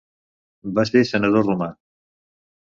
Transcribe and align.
Va 0.79 0.85
ser 0.91 1.05
senador 1.11 1.47
romà. 1.51 1.71